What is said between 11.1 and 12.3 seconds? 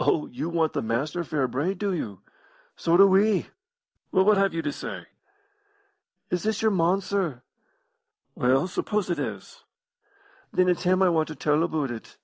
want to tell aboot it.